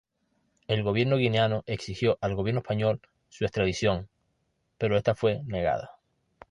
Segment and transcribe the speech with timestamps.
[0.67, 4.09] El gobierno guineano exigió al gobierno español su extradición,
[4.79, 5.99] pero esta fue negada.